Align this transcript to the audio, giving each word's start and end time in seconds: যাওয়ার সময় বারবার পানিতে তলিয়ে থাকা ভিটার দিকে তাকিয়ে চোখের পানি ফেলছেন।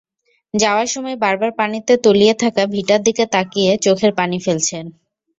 যাওয়ার 0.53 0.87
সময় 0.87 1.17
বারবার 1.17 1.51
পানিতে 1.59 1.93
তলিয়ে 2.03 2.33
থাকা 2.33 2.63
ভিটার 2.67 3.01
দিকে 3.03 3.23
তাকিয়ে 3.33 3.71
চোখের 3.77 4.11
পানি 4.19 4.37
ফেলছেন। 4.45 4.85